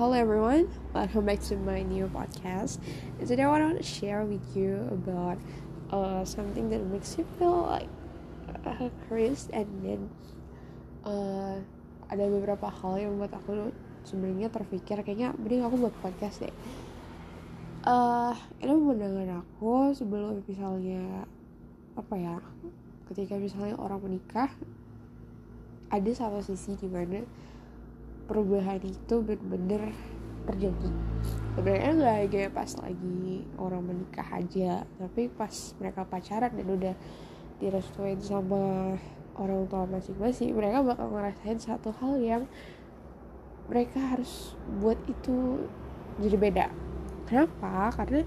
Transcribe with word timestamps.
Hello 0.00 0.16
everyone, 0.16 0.64
welcome 0.96 1.28
back 1.28 1.44
to 1.44 1.60
my 1.60 1.84
new 1.84 2.08
podcast. 2.08 2.80
And 3.20 3.28
today 3.28 3.44
I 3.44 3.52
want 3.52 3.76
to 3.76 3.84
share 3.84 4.24
with 4.24 4.40
you 4.56 4.88
about 4.88 5.36
uh, 5.92 6.24
something 6.24 6.72
that 6.72 6.80
makes 6.88 7.20
you 7.20 7.28
feel 7.36 7.68
like 7.68 7.92
uh, 8.64 8.88
curious 9.04 9.52
and 9.52 9.68
then 9.84 10.08
uh, 11.04 11.60
ada 12.08 12.24
beberapa 12.32 12.72
hal 12.72 12.96
yang 12.96 13.20
buat 13.20 13.28
aku 13.28 13.76
sebenarnya 14.08 14.48
terpikir 14.48 15.04
kayaknya 15.04 15.36
mending 15.36 15.68
aku 15.68 15.76
buat 15.76 15.92
podcast 16.00 16.48
deh. 16.48 16.54
Uh, 17.84 18.32
ini 18.64 18.72
mendengar 18.72 19.44
aku 19.44 19.92
sebelum 19.92 20.40
misalnya 20.48 21.28
apa 22.00 22.16
ya 22.16 22.40
ketika 23.12 23.36
misalnya 23.36 23.76
orang 23.76 24.00
menikah 24.00 24.48
ada 25.92 26.08
satu 26.16 26.40
sisi 26.40 26.72
di 26.80 26.88
mana 26.88 27.20
perubahan 28.30 28.78
itu 28.86 29.14
bener-bener 29.26 29.90
terjadi. 30.46 30.90
Sebenarnya 31.58 31.90
nggak 31.98 32.18
kayak 32.30 32.52
pas 32.54 32.70
lagi 32.78 33.42
orang 33.58 33.82
menikah 33.90 34.28
aja 34.38 34.86
tapi 35.02 35.26
pas 35.26 35.74
mereka 35.82 36.06
pacaran 36.06 36.54
dan 36.54 36.68
udah 36.70 36.94
direstuin 37.58 38.22
sama 38.22 38.94
orang 39.34 39.66
tua 39.66 39.84
masing-masing 39.90 40.54
mereka 40.54 40.86
bakal 40.86 41.10
ngerasain 41.10 41.58
satu 41.58 41.90
hal 41.98 42.22
yang 42.22 42.42
mereka 43.66 43.98
harus 43.98 44.54
buat 44.78 44.98
itu 45.10 45.66
jadi 46.22 46.36
beda. 46.38 46.66
Kenapa? 47.26 47.90
Karena 47.98 48.22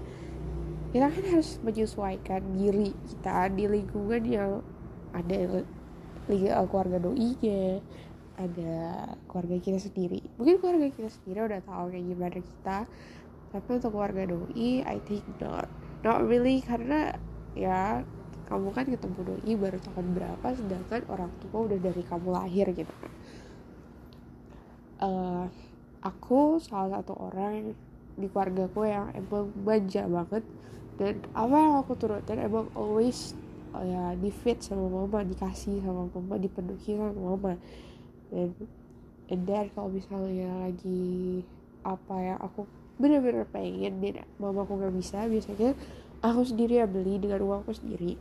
kita 0.92 1.10
kan 1.10 1.24
harus 1.32 1.58
menyesuaikan 1.64 2.42
diri 2.54 2.92
kita 3.08 3.50
di 3.50 3.64
lingkungan 3.66 4.22
yang 4.24 4.50
ada 5.16 5.64
keluarga 6.70 6.98
doinya 7.02 7.82
ada 8.34 9.14
keluarga 9.30 9.56
kita 9.62 9.78
sendiri. 9.78 10.20
Mungkin 10.38 10.58
keluarga 10.58 10.90
kita 10.90 11.10
sendiri 11.10 11.46
udah 11.46 11.60
tahu 11.62 11.84
kayak 11.94 12.06
gimana 12.06 12.38
kita 12.42 12.78
tapi 13.54 13.68
untuk 13.78 13.90
keluarga 13.94 14.22
doi 14.26 14.82
I 14.82 14.98
think 15.06 15.22
not. 15.38 15.70
Not 16.02 16.26
really 16.26 16.58
karena 16.58 17.14
ya 17.54 18.02
kamu 18.50 18.74
kan 18.74 18.84
ketemu 18.90 19.20
doi 19.22 19.52
baru 19.54 19.78
tahun 19.78 20.06
berapa 20.18 20.46
sedangkan 20.52 21.02
orang 21.06 21.30
tua 21.38 21.58
udah 21.70 21.78
dari 21.78 22.02
kamu 22.02 22.28
lahir 22.34 22.66
gitu 22.74 22.94
kan. 22.98 23.12
Uh, 25.04 25.44
aku 26.02 26.58
salah 26.58 27.00
satu 27.00 27.14
orang 27.16 27.72
di 28.14 28.26
keluarga 28.30 28.70
aku 28.70 28.86
yang 28.86 29.10
emang 29.14 29.50
manja 29.62 30.06
banget 30.06 30.44
dan 30.94 31.18
apa 31.34 31.56
yang 31.58 31.74
aku 31.82 31.92
turutin 31.98 32.38
emang 32.38 32.70
always 32.78 33.34
uh, 33.74 33.82
ya 33.82 34.14
di 34.14 34.30
fit 34.30 34.62
sama 34.62 34.86
mama 34.86 35.26
dikasih 35.26 35.82
sama 35.82 36.06
mama 36.06 36.34
dipenuhi 36.38 36.94
sama 36.94 37.10
mama 37.10 37.58
dan 38.34 39.38
then 39.46 39.66
kalau 39.72 39.88
misalnya 39.88 40.68
lagi 40.68 41.40
apa 41.86 42.14
ya 42.20 42.34
aku 42.42 42.66
bener-bener 43.00 43.46
pengen 43.48 43.98
dan 44.02 44.26
mamaku 44.36 44.78
nggak 44.78 44.94
bisa 44.94 45.26
biasanya 45.26 45.72
aku 46.24 46.40
sendiri 46.44 46.80
yang 46.80 46.90
beli 46.90 47.20
dengan 47.20 47.40
uangku 47.44 47.72
sendiri. 47.72 48.16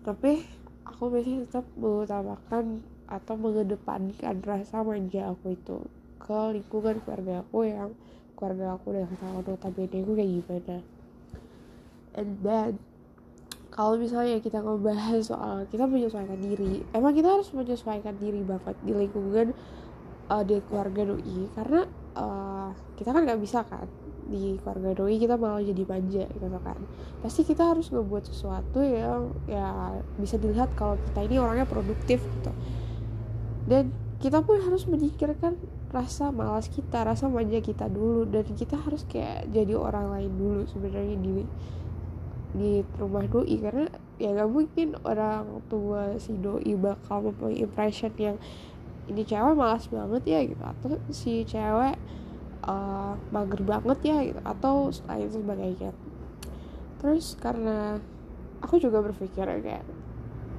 Tapi 0.00 0.42
aku 0.86 1.12
masih 1.12 1.44
tetap 1.44 1.66
mengutamakan 1.76 2.80
atau 3.10 3.34
mengedepankan 3.34 4.38
rasa 4.46 4.86
manja 4.86 5.34
aku 5.34 5.58
itu 5.58 5.78
ke 6.22 6.40
lingkungan 6.54 7.02
keluarga 7.02 7.42
aku 7.42 7.58
yang 7.66 7.90
keluarga 8.38 8.78
aku 8.78 8.94
udah 8.94 9.06
tahu 9.18 9.38
notabene 9.44 9.98
aku 10.00 10.12
kayak 10.14 10.30
gimana. 10.38 10.76
And 12.14 12.30
then 12.42 12.70
kalau 13.70 13.94
misalnya 13.94 14.42
kita 14.42 14.58
ngebahas 14.58 15.22
soal 15.22 15.62
kita 15.70 15.86
menyesuaikan 15.86 16.38
diri. 16.42 16.82
Emang 16.90 17.14
kita 17.14 17.38
harus 17.38 17.48
menyesuaikan 17.54 18.18
diri 18.18 18.42
banget 18.42 18.74
di 18.82 18.92
lingkungan 18.92 19.54
uh, 20.26 20.42
di 20.42 20.58
keluarga 20.66 21.14
doi. 21.14 21.38
Karena 21.54 21.86
uh, 22.18 22.74
kita 22.98 23.14
kan 23.14 23.22
nggak 23.22 23.40
bisa 23.40 23.62
kan 23.62 23.86
di 24.30 24.58
keluarga 24.62 24.94
doi 24.94 25.18
kita 25.18 25.34
malah 25.38 25.62
jadi 25.62 25.82
manja 25.86 26.24
gitu 26.26 26.46
kan. 26.50 26.78
Pasti 27.22 27.46
kita 27.46 27.70
harus 27.70 27.94
ngebuat 27.94 28.26
sesuatu 28.26 28.82
yang 28.82 29.30
ya 29.46 29.94
bisa 30.18 30.34
dilihat 30.34 30.74
kalau 30.74 30.98
kita 31.10 31.30
ini 31.30 31.38
orangnya 31.38 31.66
produktif 31.70 32.18
gitu. 32.18 32.52
Dan 33.70 33.94
kita 34.18 34.42
pun 34.42 34.58
harus 34.58 34.84
menyingkirkan 34.90 35.56
rasa 35.90 36.28
malas 36.34 36.66
kita 36.66 37.06
rasa 37.06 37.30
manja 37.30 37.62
kita 37.62 37.86
dulu. 37.86 38.26
Dan 38.26 38.50
kita 38.50 38.74
harus 38.82 39.06
kayak 39.06 39.46
jadi 39.54 39.78
orang 39.78 40.10
lain 40.10 40.32
dulu 40.34 40.62
sebenarnya 40.66 41.16
di 41.22 41.46
di 42.50 42.82
rumah 42.98 43.22
doi 43.30 43.56
karena 43.62 43.86
ya 44.18 44.34
gak 44.34 44.50
mungkin 44.50 44.98
orang 45.06 45.62
tua 45.70 46.18
si 46.18 46.34
doi 46.34 46.74
bakal 46.74 47.30
mempunyai 47.30 47.62
impression 47.62 48.10
yang 48.18 48.36
ini 49.06 49.22
cewek 49.26 49.54
malas 49.58 49.86
banget 49.90 50.22
ya 50.26 50.40
gitu. 50.46 50.62
Atau 50.62 50.88
si 51.10 51.42
cewek 51.46 51.98
uh, 52.66 53.14
mager 53.30 53.62
banget 53.62 53.98
ya 54.02 54.18
gitu. 54.22 54.40
Atau 54.42 54.94
lain 55.06 55.28
sebagainya. 55.30 55.90
Terus 57.00 57.34
karena 57.38 57.98
aku 58.60 58.76
juga 58.78 59.00
berpikir 59.00 59.46
kayak 59.46 59.86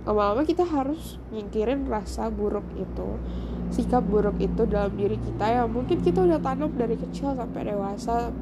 lama-lama 0.02 0.42
kita 0.42 0.66
harus 0.66 1.22
nyingkirin 1.30 1.86
rasa 1.86 2.34
buruk 2.34 2.66
itu 2.74 3.22
sikap 3.70 4.02
buruk 4.02 4.42
itu 4.42 4.68
dalam 4.68 4.92
diri 4.98 5.16
kita 5.16 5.46
ya. 5.48 5.64
Mungkin 5.70 6.04
kita 6.04 6.26
udah 6.28 6.42
tanam 6.44 6.74
dari 6.76 7.00
kecil 7.00 7.38
sampai 7.38 7.72
dewasa 7.72 8.34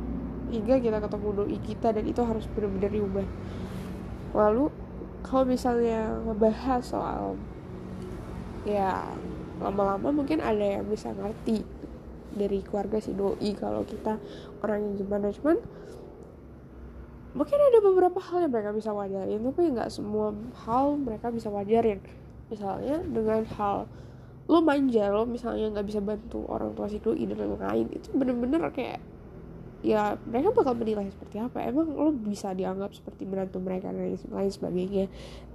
hingga 0.49 0.81
kita 0.81 0.97
ketemu 0.97 1.27
doi 1.33 1.57
kita 1.61 1.87
dan 1.93 2.03
itu 2.05 2.21
harus 2.25 2.45
benar-benar 2.51 2.91
diubah. 2.91 3.27
Lalu 4.33 4.65
kalau 5.25 5.43
misalnya 5.45 6.17
ngebahas 6.25 6.81
soal 6.81 7.37
ya 8.67 9.05
lama-lama 9.59 10.11
mungkin 10.11 10.39
ada 10.39 10.79
yang 10.79 10.87
bisa 10.87 11.11
ngerti 11.11 11.63
dari 12.33 12.61
keluarga 12.61 13.01
si 13.01 13.13
doi 13.13 13.51
kalau 13.57 13.85
kita 13.85 14.17
orang 14.65 14.89
yang 14.89 14.93
gimana. 14.97 15.29
Cuman 15.33 15.57
mungkin 17.37 17.59
ada 17.61 17.79
beberapa 17.85 18.17
hal 18.17 18.49
yang 18.49 18.53
mereka 18.53 18.73
bisa 18.73 18.89
wajarin 18.89 19.39
tapi 19.45 19.61
nggak 19.69 19.89
semua 19.93 20.33
hal 20.65 20.97
mereka 20.97 21.29
bisa 21.29 21.53
wajarin. 21.53 22.01
Misalnya 22.49 23.05
dengan 23.05 23.45
hal 23.57 23.85
lo 24.49 24.65
manja 24.65 25.13
lo 25.13 25.29
misalnya 25.29 25.69
nggak 25.69 25.85
bisa 25.85 26.01
bantu 26.01 26.41
orang 26.49 26.73
tua 26.73 26.89
si 26.89 26.97
doi 26.97 27.21
dan 27.29 27.37
lain-lain 27.37 27.85
itu 27.93 28.09
bener-bener 28.17 28.65
kayak 28.73 28.97
ya 29.79 30.19
mereka 30.27 30.51
bakal 30.51 30.75
menilai 30.75 31.07
seperti 31.11 31.39
apa. 31.39 31.63
Emang 31.63 31.91
lo 31.95 32.11
bisa 32.11 32.51
dianggap 32.51 32.91
seperti 32.91 33.23
menantu 33.23 33.63
mereka 33.63 33.91
dan 33.91 34.15
lain 34.15 34.51
sebagainya. 34.51 35.05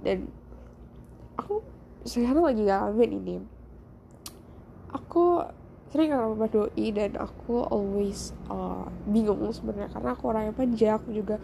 Dan 0.01 0.29
aku 1.37 1.61
sekarang 2.05 2.45
lagi 2.45 2.61
ngalamin 2.65 3.11
ini. 3.21 3.35
Aku 4.95 5.43
sering 5.91 6.11
sama 6.11 6.47
doi 6.49 6.87
dan 6.91 7.15
aku 7.19 7.63
always 7.67 8.33
uh, 8.49 8.87
bingung 9.07 9.45
sebenarnya. 9.53 9.91
Karena 9.93 10.09
aku 10.13 10.23
orangnya 10.31 10.53
manja 10.55 10.89
aku 10.97 11.09
juga 11.13 11.35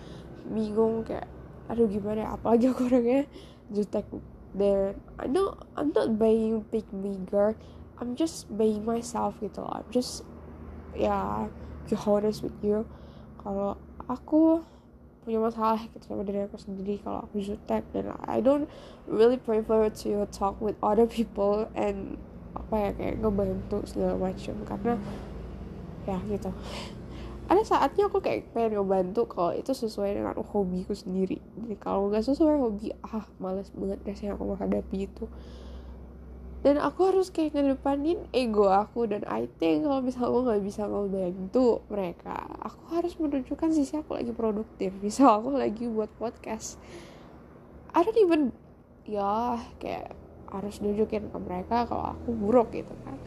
bingung 0.50 1.06
kayak 1.06 1.28
aduh 1.70 1.88
gimana? 1.88 2.26
Ya, 2.26 2.30
apalagi 2.34 2.66
aku 2.72 2.90
orangnya? 2.90 3.30
Jutek. 3.72 4.08
Dan 4.52 5.00
I 5.16 5.32
know 5.32 5.56
I'm 5.80 5.96
not 5.96 6.20
being 6.20 6.68
big 6.68 6.84
bigger. 6.92 7.56
I'm 8.02 8.18
just 8.18 8.50
being 8.50 8.82
myself 8.82 9.38
gitu 9.38 9.62
I'm 9.62 9.86
just 9.94 10.26
ya 10.98 11.06
yeah, 11.06 11.38
be 11.88 11.96
honest 11.96 12.46
with 12.46 12.58
you 12.62 12.86
kalau 13.42 13.78
aku 14.06 14.62
punya 15.22 15.38
masalah 15.38 15.78
gitu 15.86 16.02
sama 16.02 16.26
diri 16.26 16.42
aku 16.50 16.58
sendiri 16.58 16.98
kalau 16.98 17.22
aku 17.22 17.46
jutek 17.46 17.86
dan 17.94 18.10
I 18.26 18.42
don't 18.42 18.66
really 19.06 19.38
prefer 19.38 19.86
to 19.90 20.26
talk 20.34 20.58
with 20.58 20.74
other 20.82 21.06
people 21.06 21.70
and 21.78 22.18
apa 22.58 22.76
ya 22.76 22.90
kayak 22.98 23.16
ngebantu 23.22 23.78
segala 23.88 24.16
macam. 24.18 24.56
Karena 24.66 24.94
ya 26.10 26.18
gitu. 26.26 26.50
Ada 27.52 27.62
saatnya 27.68 28.08
aku 28.08 28.24
kayak 28.24 28.56
pengen 28.56 28.80
ngebantu 28.80 29.28
kalau 29.28 29.52
itu 29.52 29.76
sesuai 29.76 30.18
dengan 30.18 30.36
hobiku 30.40 30.96
sendiri. 30.96 31.38
Jadi 31.60 31.76
kalau 31.78 32.08
nggak 32.10 32.24
sesuai 32.24 32.58
hobi 32.58 32.96
ah 33.04 33.28
males 33.38 33.70
banget 33.76 34.00
rasanya 34.08 34.40
aku 34.40 34.56
menghadapi 34.56 34.98
itu 35.06 35.26
dan 36.62 36.78
aku 36.78 37.10
harus 37.10 37.34
kayak 37.34 37.58
ngedepanin 37.58 38.22
ego 38.30 38.70
aku 38.70 39.10
dan 39.10 39.26
I 39.26 39.50
think 39.58 39.82
kalau 39.90 40.06
misalnya 40.06 40.30
aku 40.30 40.40
nggak 40.46 40.62
bisa 40.62 40.82
ngebantu 40.86 41.82
mereka 41.90 42.38
aku 42.62 42.82
harus 42.94 43.14
menunjukkan 43.18 43.70
sisi 43.74 43.98
aku 43.98 44.14
lagi 44.14 44.30
produktif. 44.30 44.94
Misal 45.02 45.42
aku 45.42 45.58
lagi 45.58 45.90
buat 45.90 46.14
podcast. 46.22 46.78
I 47.98 48.06
don't 48.06 48.20
even 48.22 48.42
ya 49.10 49.58
kayak 49.82 50.14
harus 50.54 50.78
nunjukin 50.84 51.34
ke 51.34 51.38
mereka 51.42 51.90
kalau 51.90 52.14
aku 52.14 52.30
buruk 52.30 52.70
gitu 52.78 52.94
kan. 53.10 53.18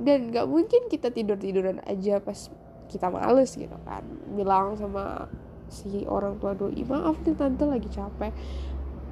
Dan 0.00 0.32
nggak 0.32 0.48
mungkin 0.48 0.88
kita 0.88 1.12
tidur 1.12 1.36
tiduran 1.36 1.84
aja 1.84 2.16
pas 2.24 2.48
kita 2.88 3.12
males 3.12 3.52
gitu 3.52 3.76
kan. 3.84 4.00
Bilang 4.32 4.80
sama 4.80 5.28
si 5.68 6.04
orang 6.08 6.40
tua 6.40 6.56
doi 6.56 6.80
maaf 6.84 7.20
nih 7.24 7.36
tante 7.36 7.64
lagi 7.64 7.88
capek 7.92 8.32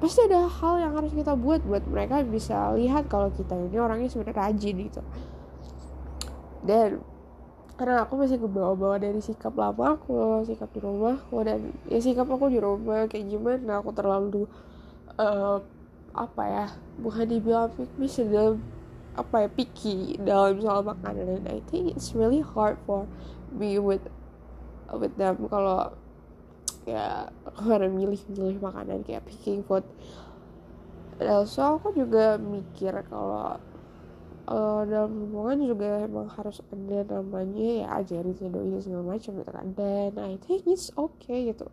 pasti 0.01 0.25
ada 0.25 0.49
hal 0.49 0.81
yang 0.81 0.97
harus 0.97 1.13
kita 1.13 1.37
buat 1.37 1.61
buat 1.61 1.85
mereka 1.85 2.25
bisa 2.25 2.73
lihat 2.73 3.05
kalau 3.05 3.29
kita 3.29 3.53
ini 3.53 3.77
orangnya 3.77 4.09
sebenarnya 4.09 4.49
rajin 4.49 4.75
gitu. 4.81 5.01
Dan 6.65 7.05
karena 7.77 8.05
aku 8.05 8.13
masih 8.17 8.37
kebawa-bawa 8.41 9.01
dari 9.01 9.21
sikap 9.21 9.57
lama 9.57 9.97
aku 9.97 10.45
sikap 10.45 10.69
di 10.69 10.79
rumahku 10.85 11.37
dan 11.41 11.73
ya 11.89 11.97
sikap 11.97 12.29
aku 12.29 12.49
di 12.49 12.61
rumah 12.61 13.09
kayak 13.09 13.25
gimana 13.25 13.81
aku 13.81 13.89
terlalu 13.89 14.45
uh, 15.17 15.57
apa 16.13 16.43
ya 16.45 16.65
bukan 17.01 17.25
dibilang 17.25 17.73
pick 17.73 17.89
me 17.97 18.05
apa 19.11 19.43
ya 19.43 19.49
picky 19.51 20.15
dalam 20.23 20.59
soal 20.63 20.81
makanan. 20.87 21.43
And 21.43 21.47
I 21.47 21.59
think 21.67 21.93
it's 21.95 22.15
really 22.15 22.39
hard 22.39 22.79
for 22.87 23.07
me 23.51 23.75
with 23.75 24.03
with 24.91 25.15
them 25.19 25.47
kalau 25.51 25.91
ya 26.85 27.29
karena 27.61 27.87
milih-milih 27.89 28.57
makanan 28.57 29.05
kayak 29.05 29.25
picking 29.29 29.61
food. 29.65 29.85
And 31.21 31.29
also 31.29 31.77
aku 31.77 31.93
juga 31.93 32.41
mikir 32.41 32.97
kalau 33.05 33.61
uh, 34.49 34.81
dalam 34.89 35.29
hubungan 35.29 35.69
juga 35.69 36.01
emang 36.01 36.27
harus 36.33 36.65
ada 36.73 37.21
namanya 37.21 37.85
ya 37.85 37.87
ajarin 38.01 38.33
si 38.33 38.49
doi 38.49 38.81
segala 38.81 39.15
macam 39.17 39.31
gitu 39.37 39.51
kan. 39.53 39.67
Dan 39.77 40.17
I 40.17 40.35
think 40.41 40.65
it's 40.65 40.89
okay 40.97 41.53
gitu. 41.53 41.69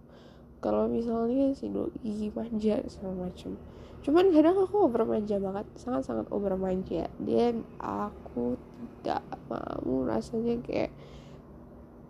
Kalau 0.61 0.91
misalnya 0.91 1.57
si 1.57 1.73
doi 1.73 2.29
manja 2.37 2.85
segala 2.93 3.33
macam. 3.33 3.57
Cuman 3.99 4.31
kadang 4.31 4.57
aku 4.63 4.87
over 4.87 5.03
manja 5.09 5.41
banget 5.43 5.67
sangat 5.75 6.07
sangat 6.07 6.27
over 6.31 6.55
manja 6.55 7.11
dan 7.19 7.67
aku 7.83 8.55
tidak 9.01 9.27
mau 9.51 10.07
rasanya 10.07 10.55
kayak 10.63 10.95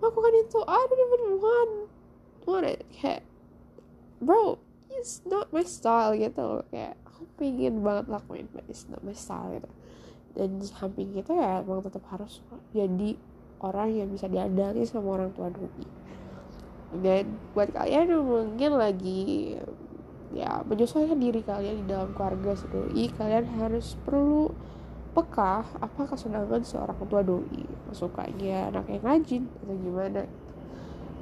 aku 0.04 0.18
kan 0.20 0.34
itu 0.36 0.58
I 0.68 0.80
don't 0.84 1.00
even 1.00 1.22
want 2.48 2.64
it 2.64 2.80
kayak 2.96 3.22
bro 4.24 4.56
it's 4.88 5.20
not 5.28 5.52
my 5.52 5.62
style 5.62 6.16
gitu 6.16 6.40
loh. 6.40 6.64
Kayak 6.72 6.96
aku 7.04 7.28
pengen 7.36 7.84
banget 7.84 8.08
lakuin 8.08 8.48
but 8.50 8.64
it's 8.66 8.88
not 8.88 9.04
my 9.04 9.12
style 9.12 9.52
gitu. 9.52 9.70
Dan 10.32 10.58
samping 10.64 11.12
itu 11.12 11.34
ya 11.34 11.60
emang 11.60 11.84
tetap 11.84 12.02
harus 12.08 12.40
jadi 12.72 13.14
orang 13.60 13.90
yang 13.92 14.08
bisa 14.08 14.30
diandalkan 14.30 14.86
sama 14.86 15.18
orang 15.18 15.30
tua 15.34 15.50
doi 15.50 15.86
dan 16.96 17.36
buat 17.52 17.68
kalian 17.68 18.16
yang 18.16 18.24
mungkin 18.24 18.80
lagi 18.80 19.54
ya 20.32 20.64
menyesuaikan 20.64 21.20
diri 21.20 21.44
kalian 21.44 21.84
di 21.84 21.86
dalam 21.88 22.16
keluarga 22.16 22.56
doi 22.72 23.04
kalian 23.12 23.44
harus 23.60 23.96
perlu 24.08 24.48
peka 25.12 25.68
apa 25.80 26.02
kesenangan 26.08 26.64
seorang 26.64 26.96
tua 27.08 27.20
doi. 27.20 27.64
Sukanya 27.92 28.72
anak 28.72 28.88
yang 28.88 29.04
rajin 29.04 29.42
atau 29.64 29.76
gimana 29.76 30.24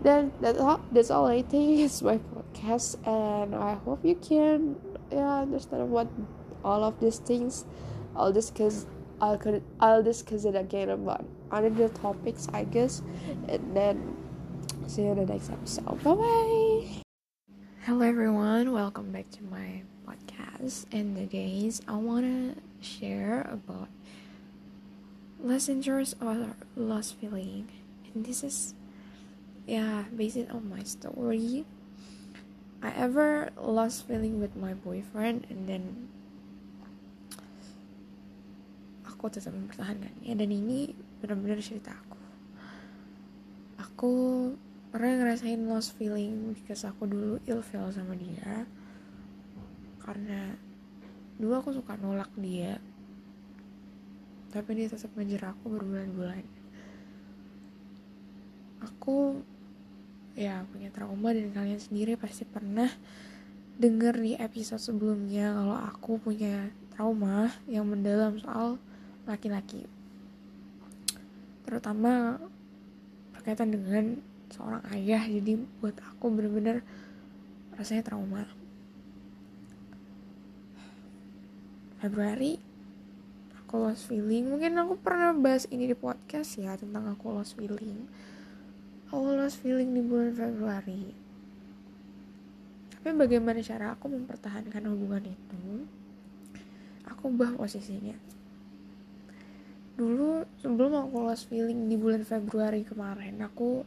dan 0.06 0.30
that's 0.38 0.62
all, 0.62 0.78
that's 0.94 1.10
all 1.10 1.26
I 1.26 1.42
think 1.42 1.80
is 1.86 1.98
my 2.00 2.22
podcast 2.30 2.94
and 3.02 3.58
I 3.58 3.74
hope 3.82 4.06
you 4.06 4.14
can 4.14 4.78
yeah 5.10 5.42
understand 5.42 5.90
what 5.90 6.06
all 6.62 6.86
of 6.86 7.02
these 7.02 7.18
things 7.18 7.66
all 8.14 8.30
this 8.30 8.54
cause 8.54 8.86
I'll 9.20 9.40
I'll 9.80 10.04
discuss 10.06 10.44
it 10.44 10.54
again 10.54 10.90
about 10.90 11.24
other 11.50 11.88
topics, 11.88 12.48
I 12.52 12.64
guess, 12.64 13.00
and 13.48 13.74
then 13.74 14.14
see 14.86 15.02
you 15.08 15.12
in 15.12 15.24
the 15.24 15.32
next 15.32 15.48
episode. 15.48 16.02
Bye 16.04 16.14
bye. 16.14 16.84
Hello 17.88 18.04
everyone, 18.04 18.72
welcome 18.72 19.10
back 19.10 19.30
to 19.40 19.42
my 19.44 19.82
podcast. 20.06 20.84
And 20.92 21.16
today's 21.16 21.80
I 21.88 21.96
wanna 21.96 22.56
share 22.80 23.48
about 23.50 23.88
less 25.40 25.68
lessons 25.68 26.14
or 26.20 26.54
lost 26.76 27.16
feeling, 27.16 27.72
and 28.12 28.26
this 28.26 28.44
is 28.44 28.74
yeah 29.66 30.06
based 30.14 30.46
on 30.48 30.70
my 30.70 30.80
story. 30.86 31.66
I 32.80 32.94
ever 32.94 33.50
lost 33.58 34.06
feeling 34.06 34.38
with 34.38 34.54
my 34.54 34.72
boyfriend, 34.72 35.50
and 35.50 35.66
then 35.66 36.06
aku 39.02 39.32
tetap 39.32 39.52
mempertahankannya 39.52 40.32
dan 40.38 40.50
ini 40.54 40.94
benar-benar 41.18 41.58
cerita 41.58 41.90
aku. 41.90 42.20
Aku 43.82 44.12
pernah 44.94 45.18
ngerasain 45.18 45.66
lost 45.66 45.98
feeling 45.98 46.54
because 46.54 46.86
aku 46.86 47.10
dulu 47.10 47.42
ilfeel 47.48 47.90
sama 47.90 48.14
dia. 48.14 48.68
Karena 49.98 50.54
dulu 51.42 51.52
aku 51.58 51.70
suka 51.74 51.98
nolak 51.98 52.30
dia 52.38 52.78
tapi 54.56 54.72
dia 54.72 54.88
tetap 54.88 55.12
ngejar 55.12 55.52
aku 55.52 55.68
berbulan-bulan. 55.68 56.40
Aku 58.88 59.44
ya 60.36 60.68
punya 60.68 60.92
trauma 60.92 61.32
dan 61.32 61.48
kalian 61.48 61.80
sendiri 61.80 62.20
pasti 62.20 62.44
pernah 62.44 62.92
denger 63.80 64.20
di 64.20 64.32
episode 64.36 64.84
sebelumnya 64.84 65.56
kalau 65.56 65.76
aku 65.80 66.12
punya 66.20 66.68
trauma 66.92 67.48
yang 67.64 67.88
mendalam 67.88 68.36
soal 68.36 68.76
laki-laki. 69.24 69.88
Terutama 71.64 72.36
berkaitan 73.32 73.72
dengan 73.72 74.20
seorang 74.52 74.84
ayah 74.92 75.24
jadi 75.24 75.56
buat 75.80 75.96
aku 76.04 76.28
bener-bener 76.28 76.84
rasanya 77.80 78.12
trauma. 78.12 78.44
Februari 81.96 82.60
aku 83.56 83.88
lost 83.88 84.04
feeling. 84.08 84.52
Mungkin 84.52 84.76
aku 84.76 85.00
pernah 85.00 85.32
bahas 85.32 85.64
ini 85.72 85.88
di 85.88 85.96
podcast 85.96 86.60
ya 86.60 86.76
tentang 86.76 87.08
aku 87.08 87.32
lost 87.32 87.56
feeling 87.56 88.04
aku 89.06 89.38
lost 89.38 89.62
feeling 89.62 89.94
di 89.94 90.02
bulan 90.02 90.34
Februari. 90.34 91.14
Tapi 92.90 93.14
bagaimana 93.14 93.62
cara 93.62 93.94
aku 93.94 94.10
mempertahankan 94.10 94.82
hubungan 94.90 95.22
itu? 95.30 95.86
Aku 97.06 97.30
ubah 97.30 97.54
posisinya. 97.54 98.18
Dulu 99.94 100.42
sebelum 100.58 101.06
aku 101.06 101.22
lost 101.22 101.46
feeling 101.46 101.86
di 101.86 101.94
bulan 101.94 102.26
Februari 102.26 102.82
kemarin 102.82 103.38
aku 103.46 103.86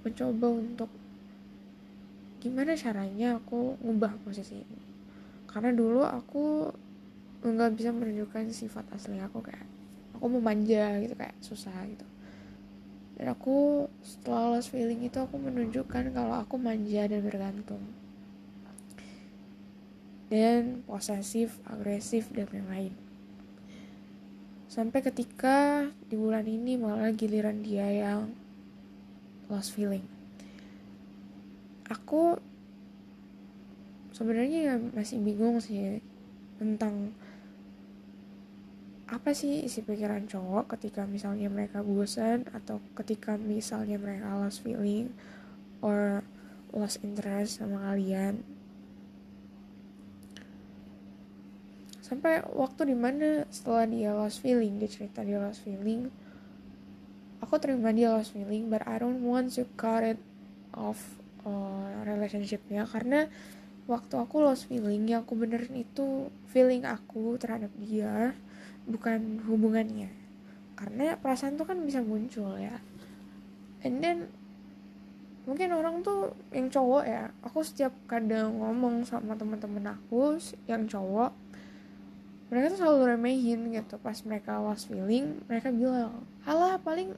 mencoba 0.00 0.48
untuk 0.48 0.88
gimana 2.40 2.72
caranya 2.72 3.36
aku 3.36 3.76
ngubah 3.84 4.16
posisi 4.24 4.56
ini. 4.56 4.80
Karena 5.44 5.76
dulu 5.76 6.00
aku 6.00 6.72
nggak 7.44 7.76
bisa 7.76 7.92
menunjukkan 7.92 8.48
sifat 8.50 8.88
asli 8.96 9.20
aku 9.20 9.44
kayak 9.44 9.68
aku 10.16 10.24
mau 10.32 10.40
manja 10.40 10.96
gitu 11.04 11.12
kayak 11.12 11.36
susah 11.44 11.76
gitu 11.86 12.15
dan 13.16 13.32
aku 13.32 13.88
setelah 14.04 14.56
lost 14.56 14.70
feeling 14.70 15.00
itu 15.04 15.16
aku 15.16 15.40
menunjukkan 15.40 16.12
kalau 16.12 16.36
aku 16.36 16.60
manja 16.60 17.08
dan 17.08 17.20
bergantung 17.24 17.80
dan 20.28 20.84
posesif 20.84 21.56
agresif 21.64 22.28
dan 22.34 22.46
lain-lain 22.52 23.06
Sampai 24.76 25.00
ketika 25.00 25.88
di 26.12 26.20
bulan 26.20 26.44
ini 26.44 26.76
malah 26.76 27.08
giliran 27.08 27.64
dia 27.64 27.88
yang 27.88 28.28
lost 29.48 29.72
feeling. 29.72 30.04
Aku 31.88 32.36
sebenarnya 34.12 34.76
masih 34.92 35.16
bingung 35.24 35.64
sih 35.64 36.04
tentang 36.60 37.16
apa 39.06 39.30
sih 39.30 39.62
isi 39.62 39.86
pikiran 39.86 40.26
cowok 40.26 40.74
ketika 40.74 41.06
misalnya 41.06 41.46
mereka 41.46 41.78
bosan 41.78 42.42
atau 42.50 42.82
ketika 42.98 43.38
misalnya 43.38 44.02
mereka 44.02 44.34
lost 44.34 44.66
feeling 44.66 45.14
or 45.78 46.26
lost 46.74 46.98
interest 47.06 47.62
sama 47.62 47.86
kalian? 47.86 48.42
Sampai 52.02 52.42
waktu 52.50 52.90
di 52.90 52.96
mana 52.98 53.46
setelah 53.46 53.86
dia 53.86 54.10
lost 54.10 54.42
feeling 54.42 54.82
dia 54.82 54.90
cerita 54.90 55.22
dia 55.22 55.38
lost 55.38 55.62
feeling 55.62 56.10
aku 57.38 57.62
terima 57.62 57.94
dia 57.94 58.10
lost 58.10 58.34
feeling 58.34 58.66
but 58.66 58.82
I 58.90 58.98
don't 58.98 59.22
want 59.22 59.54
to 59.54 59.70
cut 59.78 60.02
it 60.02 60.18
off 60.74 60.98
uh, 61.46 62.02
relationshipnya. 62.02 62.90
Karena 62.90 63.30
waktu 63.86 64.18
aku 64.18 64.42
lost 64.42 64.66
feeling 64.66 65.06
yang 65.06 65.22
aku 65.22 65.38
benerin 65.38 65.86
itu 65.86 66.26
feeling 66.50 66.82
aku 66.82 67.38
terhadap 67.38 67.70
dia 67.78 68.34
bukan 68.86 69.42
hubungannya. 69.44 70.08
Karena 70.78 71.18
perasaan 71.18 71.58
tuh 71.58 71.66
kan 71.66 71.82
bisa 71.82 72.00
muncul 72.00 72.56
ya. 72.56 72.78
And 73.82 74.00
then 74.00 74.30
mungkin 75.46 75.70
orang 75.74 76.02
tuh 76.02 76.34
yang 76.50 76.66
cowok 76.66 77.04
ya 77.06 77.30
aku 77.46 77.62
setiap 77.62 77.94
kadang 78.10 78.58
ngomong 78.58 79.06
sama 79.06 79.38
teman-teman 79.38 79.94
aku 79.94 80.42
yang 80.66 80.90
cowok 80.90 81.30
mereka 82.50 82.74
tuh 82.74 82.78
selalu 82.82 83.14
remehin 83.14 83.70
gitu. 83.70 83.98
Pas 84.02 84.18
mereka 84.26 84.58
lost 84.58 84.90
feeling 84.90 85.42
mereka 85.46 85.70
bilang 85.70 86.26
alah 86.46 86.78
paling 86.82 87.14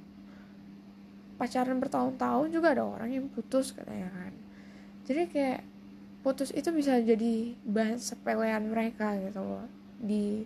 pacaran 1.39 1.79
bertahun-tahun 1.79 2.49
juga 2.51 2.75
ada 2.75 2.85
orang 2.85 3.11
yang 3.15 3.27
putus 3.31 3.73
katanya 3.73 4.11
kan. 4.13 4.33
Jadi 5.09 5.23
kayak 5.31 5.61
putus 6.21 6.53
itu 6.53 6.69
bisa 6.75 7.01
jadi 7.01 7.57
bahan 7.65 7.97
sepelean 7.97 8.69
mereka 8.69 9.17
gitu 9.17 9.41
loh 9.41 9.65
di 9.97 10.45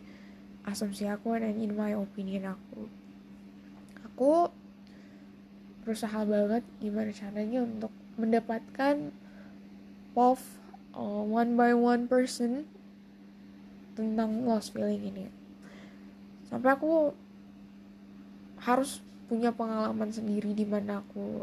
asumsi 0.66 1.10
aku 1.10 1.34
dan 1.34 1.58
in 1.58 1.74
my 1.74 1.94
opinion 1.94 2.54
aku. 2.54 2.86
Aku 4.12 4.52
berusaha 5.82 6.22
banget 6.22 6.62
gimana 6.78 7.10
caranya 7.10 7.66
untuk 7.66 7.90
mendapatkan 8.14 9.10
love 10.14 10.44
uh, 10.94 11.22
one 11.26 11.58
by 11.58 11.74
one 11.74 12.06
person 12.06 12.68
tentang 13.98 14.46
lost 14.46 14.70
feeling 14.70 15.02
ini. 15.02 15.26
Sampai 16.46 16.76
aku 16.78 17.10
harus 18.62 19.02
punya 19.26 19.50
pengalaman 19.50 20.12
sendiri 20.12 20.54
di 20.54 20.62
mana 20.62 21.02
aku 21.02 21.42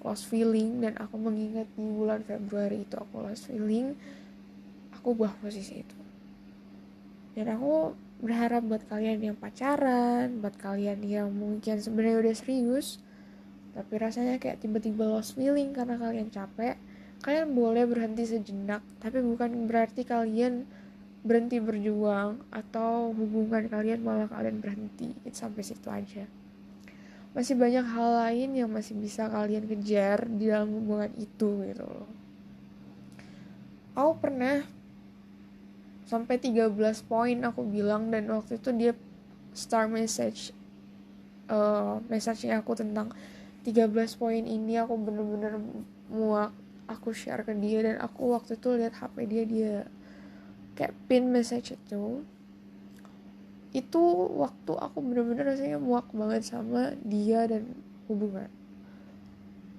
lost 0.00 0.26
feeling 0.26 0.80
dan 0.80 0.96
aku 0.96 1.20
mengingat 1.20 1.68
di 1.76 1.84
bulan 1.84 2.24
Februari 2.24 2.82
itu 2.82 2.96
aku 2.96 3.20
lost 3.22 3.46
feeling 3.46 3.94
aku 4.96 5.14
buah 5.14 5.32
posisi 5.38 5.84
itu. 5.84 5.98
Dan 7.36 7.54
aku 7.54 7.94
berharap 8.20 8.62
buat 8.64 8.84
kalian 8.86 9.32
yang 9.32 9.36
pacaran 9.36 10.44
buat 10.44 10.56
kalian 10.60 11.00
yang 11.04 11.28
mungkin 11.32 11.80
sebenarnya 11.80 12.20
udah 12.20 12.34
serius 12.36 13.00
tapi 13.72 13.96
rasanya 13.96 14.36
kayak 14.36 14.60
tiba-tiba 14.60 15.08
lost 15.08 15.34
feeling 15.34 15.72
karena 15.72 15.96
kalian 15.96 16.28
capek 16.28 16.76
kalian 17.24 17.52
boleh 17.52 17.84
berhenti 17.88 18.28
sejenak 18.28 18.84
tapi 19.00 19.24
bukan 19.24 19.68
berarti 19.68 20.04
kalian 20.04 20.68
berhenti 21.20 21.60
berjuang 21.60 22.40
atau 22.48 23.12
hubungan 23.12 23.68
kalian 23.68 24.00
malah 24.00 24.28
kalian 24.28 24.60
berhenti. 24.60 25.12
Itu 25.24 25.36
sampai 25.36 25.62
situ 25.64 25.88
aja. 25.92 26.24
Masih 27.36 27.54
banyak 27.54 27.84
hal 27.86 28.10
lain 28.26 28.48
yang 28.56 28.70
masih 28.72 28.96
bisa 28.98 29.28
kalian 29.30 29.68
kejar 29.68 30.26
di 30.26 30.50
dalam 30.50 30.72
hubungan 30.72 31.12
itu 31.20 31.62
gitu 31.68 31.84
loh. 31.84 32.08
Aku 33.94 34.16
pernah 34.18 34.64
sampai 36.10 36.42
13 36.42 36.74
poin 37.06 37.38
aku 37.46 37.62
bilang 37.62 38.10
dan 38.10 38.26
waktu 38.26 38.58
itu 38.58 38.74
dia 38.74 38.92
star 39.54 39.86
message 39.86 40.50
uh, 41.46 42.02
message-nya 42.10 42.58
aku 42.58 42.74
tentang 42.74 43.14
13 43.62 43.94
poin 44.18 44.42
ini 44.42 44.74
aku 44.82 44.98
bener-bener 44.98 45.62
muak 46.10 46.50
aku 46.90 47.14
share 47.14 47.46
ke 47.46 47.54
dia 47.54 47.86
dan 47.86 48.02
aku 48.02 48.34
waktu 48.34 48.58
itu 48.58 48.74
lihat 48.74 48.98
HP 48.98 49.16
dia 49.30 49.44
dia 49.46 49.74
kayak 50.74 50.96
pin 51.06 51.30
message 51.30 51.76
itu. 51.76 52.24
Itu 53.70 54.02
waktu 54.34 54.72
aku 54.74 54.98
bener-bener 54.98 55.54
rasanya 55.54 55.78
muak 55.78 56.10
banget 56.10 56.50
sama 56.50 56.98
dia 57.06 57.46
dan 57.46 57.70
hubungan. 58.10 58.50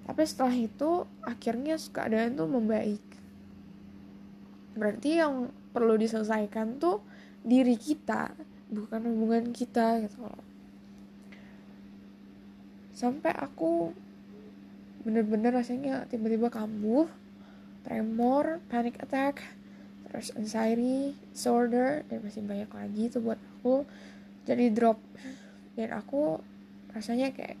Tapi 0.08 0.22
setelah 0.24 0.56
itu 0.56 1.04
akhirnya 1.20 1.76
keadaan 1.76 2.38
tuh 2.38 2.48
membaik. 2.48 3.04
Berarti 4.72 5.20
yang 5.20 5.52
perlu 5.72 5.96
diselesaikan 5.96 6.76
tuh 6.78 7.00
diri 7.42 7.74
kita 7.74 8.30
bukan 8.72 9.02
hubungan 9.08 9.50
kita 9.50 10.00
gitu 10.04 10.22
loh. 10.22 10.40
Sampai 12.92 13.34
aku 13.34 13.90
bener-bener 15.02 15.50
rasanya 15.50 16.06
tiba-tiba 16.06 16.46
kambuh 16.46 17.10
tremor 17.82 18.62
panic 18.70 19.02
attack 19.02 19.42
terus 20.06 20.30
anxiety 20.38 21.16
disorder 21.34 22.06
dan 22.06 22.22
masih 22.22 22.44
banyak 22.44 22.70
lagi 22.70 23.02
itu 23.10 23.18
buat 23.18 23.40
aku 23.58 23.82
jadi 24.46 24.70
drop. 24.70 25.00
Dan 25.74 25.90
aku 25.96 26.38
rasanya 26.92 27.32
kayak 27.32 27.56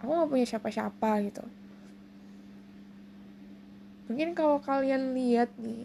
aku 0.00 0.10
gak 0.10 0.30
punya 0.32 0.46
siapa-siapa 0.48 1.10
gitu. 1.28 1.44
Mungkin 4.08 4.32
kalau 4.32 4.56
kalian 4.64 5.12
lihat 5.12 5.52
di 5.60 5.84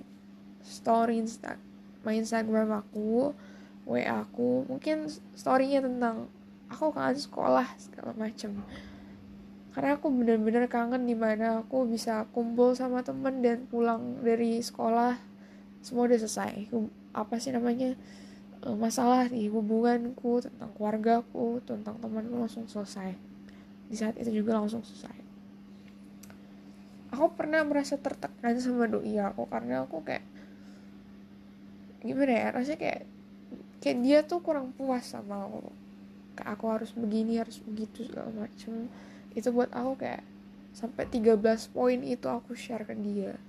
story 0.64 1.20
insta 1.22 1.60
my 2.04 2.16
instagram 2.16 2.84
aku 2.84 3.36
wa 3.84 4.00
aku 4.00 4.64
mungkin 4.68 5.12
storynya 5.36 5.84
tentang 5.84 6.32
aku 6.74 6.90
kan 6.90 7.14
sekolah 7.14 7.68
segala 7.78 8.12
macem. 8.18 8.58
Karena 9.74 9.98
aku 9.98 10.10
bener-bener 10.10 10.70
kangen 10.70 11.06
di 11.06 11.18
mana 11.18 11.62
aku 11.66 11.86
bisa 11.90 12.26
kumpul 12.34 12.74
sama 12.78 13.02
temen 13.06 13.42
dan 13.42 13.66
pulang 13.70 14.22
dari 14.22 14.62
sekolah. 14.62 15.18
Semua 15.82 16.10
udah 16.10 16.20
selesai. 16.22 16.70
Apa 17.14 17.42
sih 17.42 17.54
namanya 17.54 17.98
e, 18.62 18.68
masalah 18.78 19.30
di 19.30 19.50
hubunganku 19.50 20.46
tentang 20.46 20.70
keluargaku 20.78 21.62
tentang 21.66 21.98
temanku 21.98 22.38
langsung 22.38 22.70
selesai. 22.70 23.18
Di 23.90 23.96
saat 23.98 24.18
itu 24.22 24.30
juga 24.30 24.62
langsung 24.62 24.86
selesai. 24.86 25.18
Aku 27.14 27.34
pernah 27.38 27.62
merasa 27.66 27.98
tertekan 27.98 28.58
sama 28.58 28.90
doi 28.90 29.18
aku 29.22 29.46
karena 29.50 29.86
aku 29.86 30.02
kayak 30.02 30.26
gimana 32.04 32.32
ya 32.36 32.48
rasanya 32.52 32.80
kayak 32.84 33.02
kayak 33.80 33.98
dia 34.04 34.20
tuh 34.24 34.44
kurang 34.44 34.76
puas 34.76 35.08
sama 35.08 35.48
aku. 35.48 35.72
Kayak 36.36 36.50
aku 36.56 36.66
harus 36.68 36.92
begini 36.96 37.40
harus 37.40 37.60
begitu 37.64 38.08
segala 38.08 38.48
macem. 38.48 38.92
Itu 39.36 39.52
buat 39.56 39.72
aku 39.72 40.00
kayak 40.00 40.24
sampai 40.76 41.08
13 41.08 41.40
poin 41.72 42.00
itu 42.04 42.28
aku 42.28 42.56
share 42.56 42.84
ke 42.84 42.96
dia. 43.00 43.40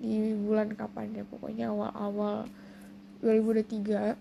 Di 0.00 0.36
bulan 0.36 0.72
kapan 0.76 1.16
ya 1.16 1.24
pokoknya 1.28 1.72
awal-awal 1.72 2.48
2023 3.24 4.20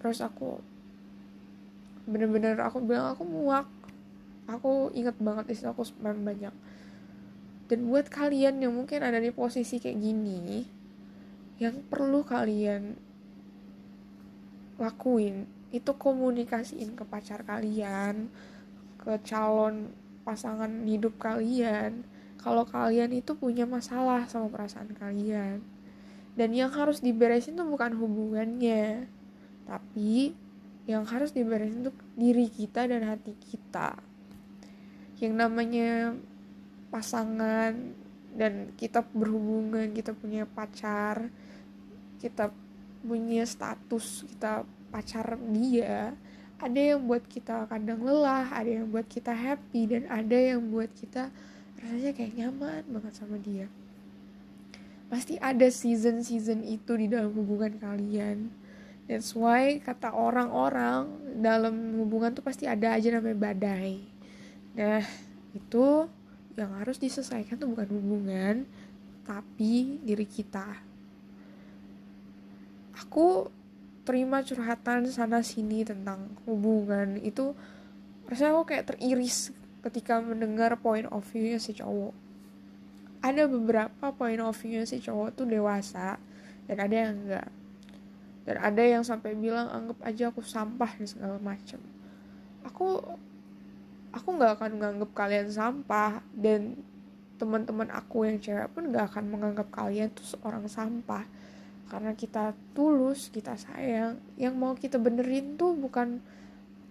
terus 0.00 0.24
aku 0.24 0.56
bener-bener 2.08 2.58
aku 2.62 2.82
bilang 2.82 3.14
aku 3.14 3.22
muak. 3.26 3.66
Aku 4.50 4.90
inget 4.98 5.14
banget 5.22 5.54
istilah 5.54 5.74
aku 5.74 5.86
spam 5.86 6.26
banyak. 6.26 6.50
Dan 7.70 7.86
buat 7.86 8.10
kalian 8.10 8.58
yang 8.58 8.74
mungkin 8.74 9.06
ada 9.06 9.22
di 9.22 9.30
posisi 9.30 9.78
kayak 9.78 9.94
gini 10.02 10.79
yang 11.60 11.84
perlu 11.92 12.24
kalian 12.24 12.96
lakuin 14.80 15.44
itu 15.70 15.92
komunikasiin 15.92 16.96
ke 16.96 17.04
pacar 17.04 17.44
kalian 17.44 18.32
ke 18.96 19.12
calon 19.22 19.92
pasangan 20.24 20.68
hidup 20.88 21.20
kalian. 21.20 22.04
Kalau 22.40 22.64
kalian 22.64 23.12
itu 23.12 23.36
punya 23.36 23.68
masalah 23.68 24.24
sama 24.24 24.48
perasaan 24.48 24.96
kalian. 24.96 25.60
Dan 26.32 26.56
yang 26.56 26.72
harus 26.72 27.04
diberesin 27.04 27.60
tuh 27.60 27.68
bukan 27.68 27.92
hubungannya 28.00 29.04
tapi 29.68 30.34
yang 30.88 31.06
harus 31.06 31.30
diberesin 31.30 31.86
tuh 31.86 31.94
diri 32.16 32.48
kita 32.50 32.88
dan 32.88 33.06
hati 33.06 33.36
kita. 33.38 33.94
Yang 35.20 35.34
namanya 35.36 35.90
pasangan 36.90 37.94
dan 38.34 38.72
kita 38.78 39.02
berhubungan 39.10 39.90
kita 39.90 40.14
punya 40.14 40.46
pacar 40.46 41.30
kita 42.22 42.52
punya 43.00 43.42
status 43.48 44.28
kita 44.28 44.62
pacar 44.92 45.38
dia 45.50 46.14
ada 46.60 46.80
yang 46.80 47.00
buat 47.08 47.24
kita 47.24 47.66
kadang 47.66 48.04
lelah 48.04 48.52
ada 48.52 48.68
yang 48.68 48.86
buat 48.92 49.08
kita 49.08 49.32
happy 49.32 49.96
dan 49.96 50.02
ada 50.06 50.36
yang 50.36 50.60
buat 50.68 50.92
kita 50.92 51.32
rasanya 51.80 52.12
kayak 52.12 52.32
nyaman 52.36 52.82
banget 52.86 53.14
sama 53.16 53.36
dia. 53.40 53.66
Pasti 55.10 55.40
ada 55.40 55.66
season-season 55.66 56.62
itu 56.62 56.92
di 56.94 57.10
dalam 57.10 57.34
hubungan 57.34 57.74
kalian. 57.80 58.52
That's 59.10 59.34
why 59.34 59.82
kata 59.82 60.14
orang-orang 60.14 61.10
dalam 61.42 61.98
hubungan 61.98 62.30
tuh 62.30 62.46
pasti 62.46 62.70
ada 62.70 62.94
aja 62.94 63.10
namanya 63.10 63.50
badai. 63.50 64.06
Nah 64.78 65.02
itu 65.50 66.06
yang 66.58 66.74
harus 66.78 66.98
diselesaikan 66.98 67.58
tuh 67.58 67.70
bukan 67.70 67.88
hubungan 67.90 68.54
tapi 69.26 70.00
diri 70.02 70.26
kita. 70.26 70.66
Aku 72.98 73.48
terima 74.02 74.42
curhatan 74.42 75.06
sana 75.08 75.40
sini 75.40 75.86
tentang 75.86 76.34
hubungan 76.44 77.20
itu. 77.22 77.54
Rasanya 78.26 78.58
aku 78.58 78.64
kayak 78.74 78.94
teriris 78.94 79.54
ketika 79.86 80.18
mendengar 80.18 80.76
point 80.78 81.06
of 81.08 81.24
view-nya 81.30 81.62
si 81.62 81.72
cowok. 81.74 82.12
Ada 83.20 83.46
beberapa 83.46 84.12
point 84.16 84.40
of 84.40 84.56
view-nya 84.58 84.84
si 84.84 85.00
cowok 85.00 85.38
tuh 85.38 85.46
dewasa 85.46 86.18
dan 86.66 86.76
ada 86.76 86.94
yang 86.94 87.12
enggak. 87.14 87.48
Dan 88.44 88.56
ada 88.56 88.82
yang 88.82 89.02
sampai 89.06 89.36
bilang 89.36 89.68
anggap 89.70 89.98
aja 90.02 90.32
aku 90.32 90.42
sampah 90.42 90.90
dan 90.98 91.06
segala 91.06 91.36
macam 91.38 91.78
aku 92.64 93.00
aku 94.10 94.28
nggak 94.38 94.58
akan 94.58 94.70
menganggap 94.78 95.10
kalian 95.14 95.48
sampah 95.50 96.22
dan 96.34 96.78
teman-teman 97.40 97.88
aku 97.88 98.28
yang 98.28 98.36
cewek 98.36 98.68
pun 98.76 98.92
nggak 98.92 99.14
akan 99.14 99.24
menganggap 99.32 99.68
kalian 99.72 100.12
tuh 100.12 100.26
seorang 100.36 100.66
sampah. 100.68 101.24
Karena 101.90 102.14
kita 102.14 102.54
tulus 102.76 103.32
kita 103.34 103.58
sayang 103.58 104.20
yang 104.38 104.54
mau 104.54 104.78
kita 104.78 105.00
benerin 105.00 105.58
tuh 105.58 105.74
bukan 105.74 106.22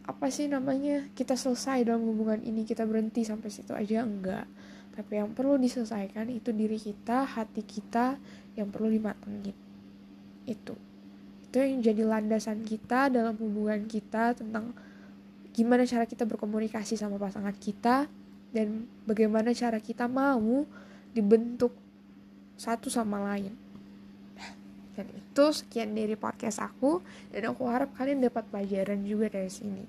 apa 0.09 0.27
sih 0.33 0.49
namanya 0.49 1.05
kita 1.13 1.38
selesai 1.38 1.85
dalam 1.85 2.01
hubungan 2.01 2.41
ini 2.41 2.65
kita 2.65 2.83
berhenti 2.83 3.21
sampai 3.23 3.53
situ 3.53 3.71
aja 3.77 4.01
enggak. 4.01 4.49
Tapi 4.97 5.21
yang 5.21 5.31
perlu 5.31 5.55
diselesaikan 5.61 6.27
itu 6.33 6.51
diri 6.51 6.75
kita 6.75 7.23
hati 7.23 7.63
kita 7.63 8.19
yang 8.57 8.73
perlu 8.73 8.91
dimatengin. 8.91 9.55
Itu. 10.43 10.75
Itu 11.45 11.61
yang 11.61 11.79
jadi 11.79 12.03
landasan 12.03 12.65
kita 12.65 13.07
dalam 13.07 13.38
hubungan 13.39 13.85
kita 13.88 14.35
tentang 14.35 14.75
gimana 15.59 15.83
cara 15.83 16.07
kita 16.07 16.23
berkomunikasi 16.23 16.95
sama 16.95 17.19
pasangan 17.19 17.51
kita 17.51 18.07
dan 18.55 18.87
bagaimana 19.03 19.51
cara 19.51 19.83
kita 19.83 20.07
mau 20.07 20.63
dibentuk 21.11 21.75
satu 22.55 22.87
sama 22.87 23.19
lain. 23.27 23.51
Dan 24.95 25.07
itu 25.15 25.45
sekian 25.51 25.91
dari 25.95 26.15
podcast 26.15 26.63
aku 26.63 27.03
dan 27.35 27.51
aku 27.51 27.67
harap 27.67 27.91
kalian 27.99 28.23
dapat 28.23 28.47
pelajaran 28.47 29.03
juga 29.03 29.27
dari 29.27 29.51
sini. 29.51 29.83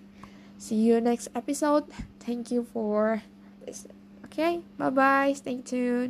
See 0.59 0.91
you 0.91 0.99
next 0.99 1.31
episode. 1.39 1.87
Thank 2.19 2.51
you 2.51 2.67
for 2.67 3.23
this. 3.63 3.87
Okay 4.31 4.63
bye 4.79 4.95
bye 4.95 5.35
stay 5.35 5.59
tuned 5.59 6.09